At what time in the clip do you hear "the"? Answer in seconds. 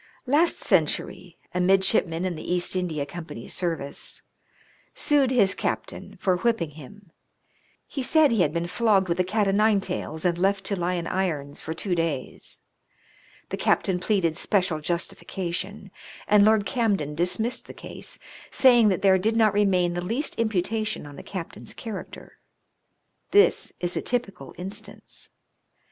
2.33-2.51, 13.49-13.57, 17.67-17.71, 19.93-20.03, 21.15-21.21